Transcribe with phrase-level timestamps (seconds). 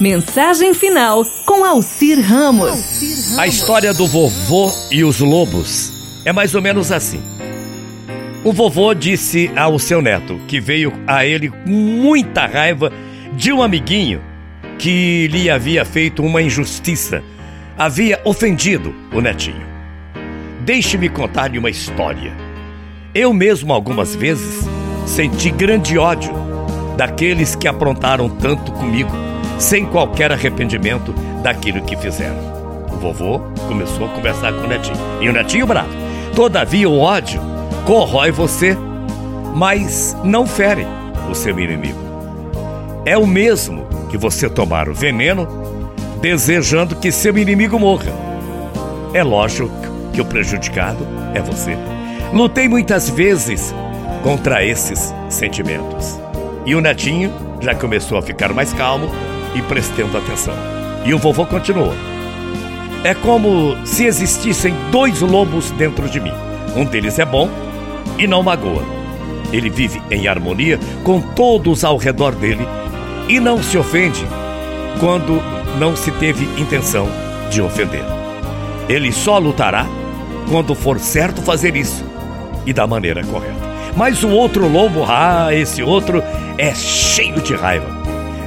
[0.00, 3.36] Mensagem final com Alcir Ramos.
[3.36, 5.92] A história do vovô e os lobos
[6.24, 7.20] é mais ou menos assim.
[8.44, 12.92] O vovô disse ao seu neto que veio a ele com muita raiva
[13.32, 14.22] de um amiguinho
[14.78, 17.20] que lhe havia feito uma injustiça,
[17.76, 19.66] havia ofendido o netinho.
[20.60, 22.32] Deixe-me contar-lhe uma história.
[23.12, 24.64] Eu mesmo, algumas vezes,
[25.04, 26.32] senti grande ódio
[26.96, 29.27] daqueles que aprontaram tanto comigo
[29.58, 31.12] sem qualquer arrependimento
[31.42, 32.58] daquilo que fizeram.
[32.92, 34.96] O vovô começou a conversar com o netinho.
[35.20, 35.90] E o netinho bravo.
[36.34, 37.40] Todavia, o ódio
[37.84, 38.76] corrói você,
[39.54, 40.86] mas não fere
[41.30, 41.98] o seu inimigo.
[43.04, 45.46] É o mesmo que você tomar o veneno
[46.20, 48.12] desejando que seu inimigo morra.
[49.14, 49.70] É lógico
[50.12, 51.76] que o prejudicado é você.
[52.32, 53.74] Lutei muitas vezes
[54.22, 56.18] contra esses sentimentos.
[56.66, 59.08] E o netinho já começou a ficar mais calmo
[59.54, 60.54] e prestando atenção.
[61.04, 61.94] E o vovô continuou.
[63.04, 66.32] É como se existissem dois lobos dentro de mim.
[66.76, 67.48] Um deles é bom
[68.18, 68.82] e não magoa.
[69.52, 72.66] Ele vive em harmonia com todos ao redor dele
[73.28, 74.26] e não se ofende
[75.00, 75.40] quando
[75.78, 77.08] não se teve intenção
[77.50, 78.04] de ofender.
[78.88, 79.86] Ele só lutará
[80.50, 82.04] quando for certo fazer isso
[82.66, 83.68] e da maneira correta.
[83.96, 86.22] Mas o outro lobo, ah, esse outro
[86.56, 87.86] é cheio de raiva.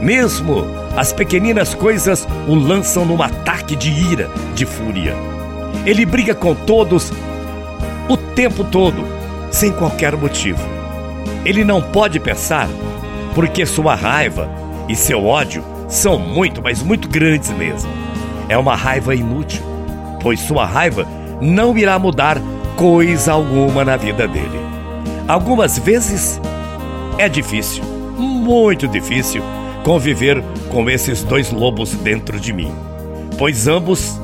[0.00, 0.66] Mesmo
[0.96, 5.14] as pequeninas coisas o lançam num ataque de ira, de fúria.
[5.84, 7.12] Ele briga com todos
[8.08, 9.04] o tempo todo,
[9.50, 10.62] sem qualquer motivo.
[11.44, 12.66] Ele não pode pensar,
[13.34, 14.48] porque sua raiva
[14.88, 17.90] e seu ódio são muito, mas muito grandes mesmo.
[18.48, 19.62] É uma raiva inútil,
[20.22, 21.06] pois sua raiva
[21.40, 22.38] não irá mudar
[22.74, 24.60] coisa alguma na vida dele.
[25.28, 26.40] Algumas vezes
[27.18, 27.84] é difícil,
[28.16, 29.42] muito difícil
[29.86, 30.42] conviver
[30.76, 32.70] com esses dois lobos dentro de mim,
[33.38, 34.20] pois ambos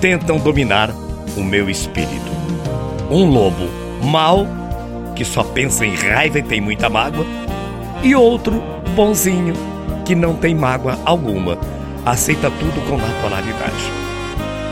[0.00, 0.90] tentam dominar
[1.36, 2.32] o meu espírito.
[3.08, 3.68] Um lobo
[4.02, 4.44] mau,
[5.14, 7.24] que só pensa em raiva e tem muita mágoa,
[8.02, 8.60] e outro
[8.96, 9.54] bonzinho,
[10.04, 11.56] que não tem mágoa alguma,
[12.04, 13.92] aceita tudo com naturalidade.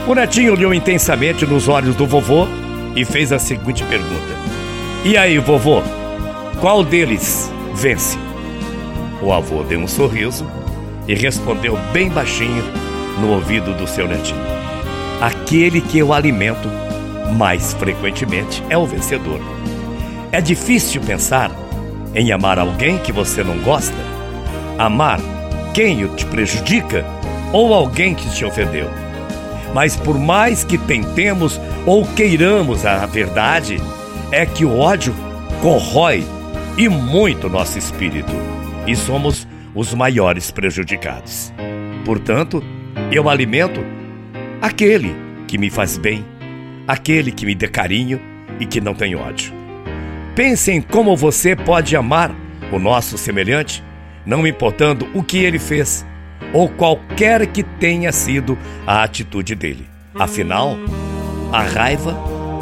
[0.09, 2.49] O netinho olhou intensamente nos olhos do vovô
[2.97, 4.35] e fez a seguinte pergunta:
[5.05, 5.83] E aí, vovô,
[6.61, 8.19] qual deles vence?
[9.23, 10.45] O avô deu um sorriso
[11.07, 12.65] e respondeu bem baixinho
[13.21, 14.41] no ouvido do seu netinho:
[15.21, 16.69] Aquele que eu alimento
[17.37, 19.41] mais frequentemente é o vencedor.
[20.31, 21.51] É difícil pensar
[22.15, 23.97] em amar alguém que você não gosta,
[24.79, 25.21] amar
[25.75, 27.05] quem te prejudica
[27.53, 28.89] ou alguém que te ofendeu.
[29.75, 33.81] Mas por mais que tentemos ou queiramos a verdade,
[34.31, 35.15] é que o ódio
[35.63, 36.25] corrói
[36.77, 38.33] e muito nosso espírito
[38.87, 41.53] e somos os maiores prejudicados.
[42.05, 42.63] Portanto,
[43.11, 43.81] eu alimento
[44.61, 45.15] aquele
[45.47, 46.25] que me faz bem,
[46.87, 48.21] aquele que me dê carinho
[48.59, 49.53] e que não tem ódio.
[50.35, 52.35] Pense em como você pode amar
[52.71, 53.83] o nosso semelhante,
[54.25, 56.07] não importando o que ele fez
[56.53, 59.87] ou qualquer que tenha sido a atitude dele.
[60.15, 60.77] Afinal,
[61.53, 62.17] a raiva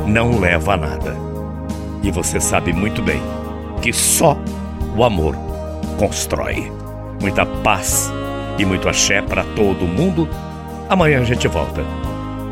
[0.06, 1.16] não leva a nada.
[2.02, 3.20] E você sabe muito bem
[3.82, 4.36] que só
[4.96, 5.36] o amor
[5.98, 6.79] constrói.
[7.20, 8.10] Muita paz
[8.58, 10.28] e muito axé para todo mundo.
[10.88, 11.82] Amanhã a gente volta.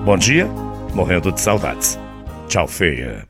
[0.04, 0.46] Bom dia,
[0.94, 1.98] morrendo de saudades.
[2.48, 3.26] Tchau, feia.